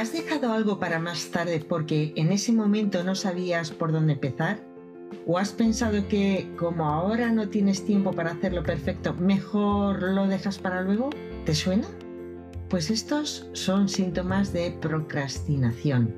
[0.00, 4.58] ¿Has dejado algo para más tarde porque en ese momento no sabías por dónde empezar?
[5.26, 10.58] ¿O has pensado que como ahora no tienes tiempo para hacerlo perfecto, mejor lo dejas
[10.58, 11.10] para luego?
[11.44, 11.86] ¿Te suena?
[12.70, 16.14] Pues estos son síntomas de procrastinación.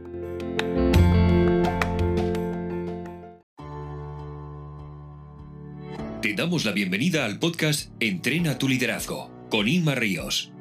[6.22, 10.52] Te damos la bienvenida al podcast Entrena tu liderazgo con Inma Ríos.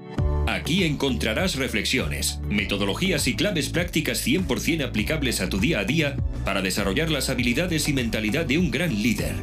[0.47, 6.61] Aquí encontrarás reflexiones, metodologías y claves prácticas 100% aplicables a tu día a día para
[6.61, 9.35] desarrollar las habilidades y mentalidad de un gran líder.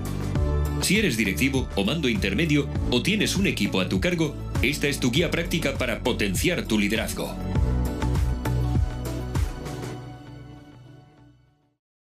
[0.82, 4.98] Si eres directivo o mando intermedio o tienes un equipo a tu cargo, esta es
[4.98, 7.34] tu guía práctica para potenciar tu liderazgo.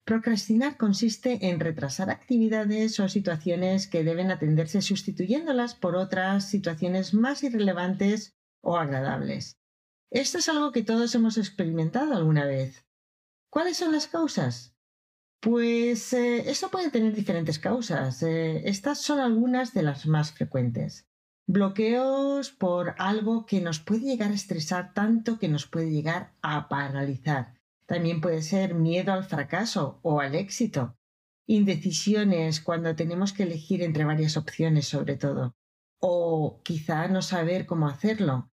[0.06, 7.44] Procrastinar consiste en retrasar actividades o situaciones que deben atenderse sustituyéndolas por otras situaciones más
[7.44, 9.60] irrelevantes o agradables.
[10.10, 12.86] Esto es algo que todos hemos experimentado alguna vez.
[13.50, 14.76] ¿Cuáles son las causas?
[15.40, 18.24] Pues eh, esto puede tener diferentes causas.
[18.24, 21.06] Eh, estas son algunas de las más frecuentes.
[21.46, 26.70] Bloqueos por algo que nos puede llegar a estresar tanto que nos puede llegar a
[26.70, 27.60] paralizar.
[27.86, 30.96] También puede ser miedo al fracaso o al éxito.
[31.46, 35.56] Indecisiones cuando tenemos que elegir entre varias opciones sobre todo.
[36.00, 38.53] O quizá no saber cómo hacerlo.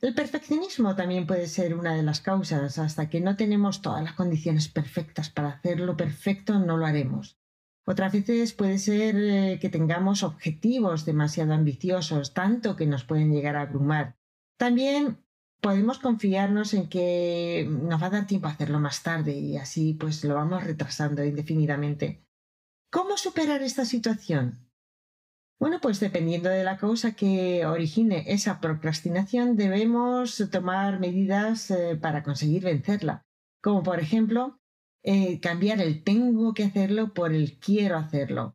[0.00, 2.78] El perfeccionismo también puede ser una de las causas.
[2.78, 7.36] Hasta que no tenemos todas las condiciones perfectas para hacerlo perfecto, no lo haremos.
[7.84, 13.56] Otras veces puede ser eh, que tengamos objetivos demasiado ambiciosos, tanto que nos pueden llegar
[13.56, 14.16] a abrumar.
[14.56, 15.24] También
[15.60, 19.94] podemos confiarnos en que nos va a dar tiempo a hacerlo más tarde y así
[19.94, 22.24] pues lo vamos retrasando indefinidamente.
[22.90, 24.67] ¿Cómo superar esta situación?
[25.60, 32.22] Bueno, pues dependiendo de la causa que origine esa procrastinación, debemos tomar medidas eh, para
[32.22, 33.26] conseguir vencerla,
[33.60, 34.60] como por ejemplo
[35.02, 38.54] eh, cambiar el tengo que hacerlo por el quiero hacerlo.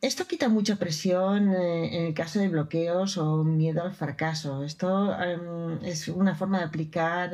[0.00, 4.64] Esto quita mucha presión eh, en el caso de bloqueos o miedo al fracaso.
[4.64, 7.30] Esto em, es una forma de aplicar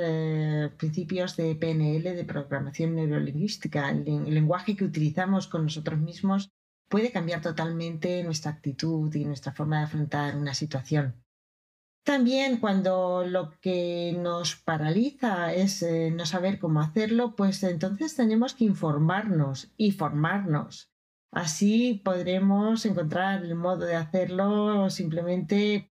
[0.76, 6.50] principios de PNL, de programación neurolingüística, el lenguaje que utilizamos con nosotros mismos
[6.88, 11.24] puede cambiar totalmente nuestra actitud y nuestra forma de afrontar una situación.
[12.04, 18.54] También cuando lo que nos paraliza es eh, no saber cómo hacerlo, pues entonces tenemos
[18.54, 20.92] que informarnos y formarnos.
[21.32, 25.90] Así podremos encontrar el modo de hacerlo simplemente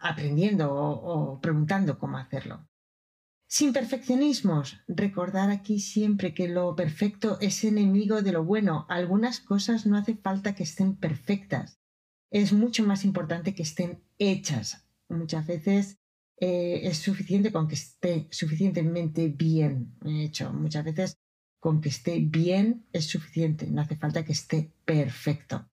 [0.00, 2.69] aprendiendo o preguntando cómo hacerlo.
[3.52, 8.86] Sin perfeccionismos, recordar aquí siempre que lo perfecto es enemigo de lo bueno.
[8.88, 11.80] Algunas cosas no hace falta que estén perfectas.
[12.30, 14.86] Es mucho más importante que estén hechas.
[15.08, 15.98] Muchas veces
[16.36, 20.52] eh, es suficiente con que esté suficientemente bien hecho.
[20.52, 21.18] Muchas veces
[21.58, 23.66] con que esté bien es suficiente.
[23.66, 25.68] No hace falta que esté perfecto.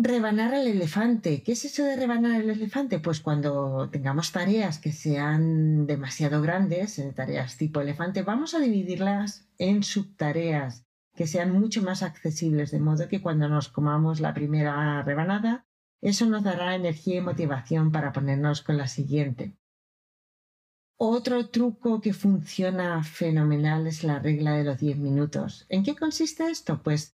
[0.00, 1.42] Rebanar al elefante.
[1.42, 3.00] ¿Qué es eso de rebanar al elefante?
[3.00, 9.48] Pues cuando tengamos tareas que sean demasiado grandes, eh, tareas tipo elefante, vamos a dividirlas
[9.58, 10.86] en subtareas
[11.16, 15.66] que sean mucho más accesibles, de modo que cuando nos comamos la primera rebanada,
[16.00, 19.56] eso nos dará energía y motivación para ponernos con la siguiente.
[20.96, 25.66] Otro truco que funciona fenomenal es la regla de los 10 minutos.
[25.68, 26.84] ¿En qué consiste esto?
[26.84, 27.17] Pues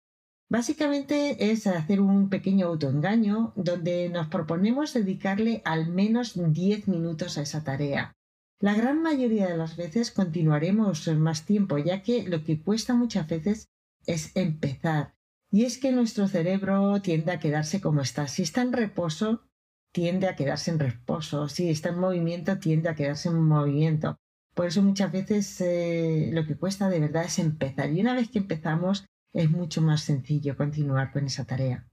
[0.49, 7.43] Básicamente es hacer un pequeño autoengaño donde nos proponemos dedicarle al menos 10 minutos a
[7.43, 8.15] esa tarea.
[8.59, 13.27] La gran mayoría de las veces continuaremos más tiempo, ya que lo que cuesta muchas
[13.27, 13.69] veces
[14.07, 15.13] es empezar.
[15.51, 18.27] Y es que nuestro cerebro tiende a quedarse como está.
[18.27, 19.43] Si está en reposo,
[19.91, 21.47] tiende a quedarse en reposo.
[21.47, 24.17] Si está en movimiento, tiende a quedarse en movimiento.
[24.55, 27.91] Por eso muchas veces eh, lo que cuesta de verdad es empezar.
[27.91, 31.87] Y una vez que empezamos, es mucho más sencillo continuar con esa tarea.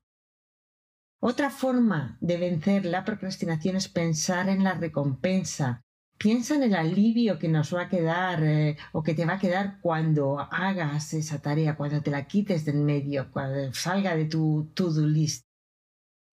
[1.21, 5.83] Otra forma de vencer la procrastinación es pensar en la recompensa.
[6.19, 9.39] Piensa en el alivio que nos va a quedar eh, o que te va a
[9.39, 14.71] quedar cuando hagas esa tarea, cuando te la quites del medio, cuando salga de tu
[14.75, 15.47] to-do list.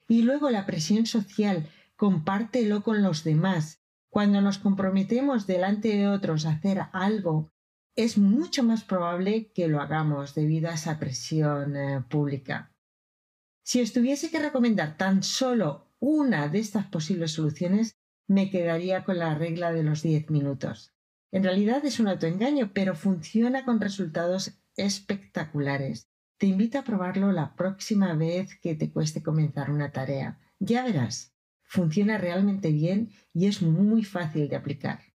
[0.07, 3.81] Y luego la presión social, compártelo con los demás.
[4.09, 7.52] Cuando nos comprometemos delante de otros a hacer algo,
[7.95, 12.74] es mucho más probable que lo hagamos debido a esa presión eh, pública.
[13.63, 17.98] Si os tuviese que recomendar tan solo una de estas posibles soluciones,
[18.28, 20.94] me quedaría con la regla de los 10 minutos.
[21.31, 26.10] En realidad es un autoengaño, pero funciona con resultados espectaculares.
[26.38, 30.40] Te invito a probarlo la próxima vez que te cueste comenzar una tarea.
[30.60, 35.12] Ya verás, funciona realmente bien y es muy fácil de aplicar.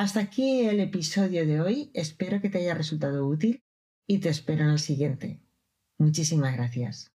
[0.00, 1.90] Hasta aquí el episodio de hoy.
[1.92, 3.62] Espero que te haya resultado útil
[4.06, 5.42] y te espero en el siguiente.
[5.98, 7.12] Muchísimas gracias.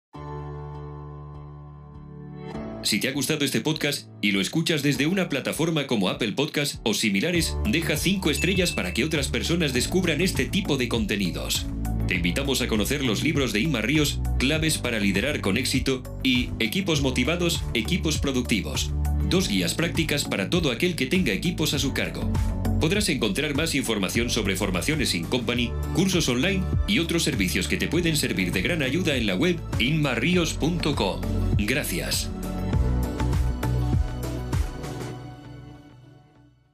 [2.82, 6.82] Si te ha gustado este podcast y lo escuchas desde una plataforma como Apple Podcast
[6.84, 11.64] o similares, deja 5 estrellas para que otras personas descubran este tipo de contenidos.
[12.06, 16.50] Te invitamos a conocer los libros de Inma Ríos, Claves para liderar con éxito y
[16.58, 18.92] Equipos motivados, equipos productivos.
[19.30, 22.30] Dos guías prácticas para todo aquel que tenga equipos a su cargo.
[22.84, 27.88] Podrás encontrar más información sobre formaciones in company, cursos online y otros servicios que te
[27.88, 31.22] pueden servir de gran ayuda en la web inmarrios.com.
[31.56, 32.33] Gracias.